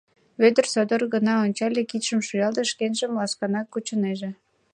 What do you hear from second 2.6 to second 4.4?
шкенжым ласканак кучынеже.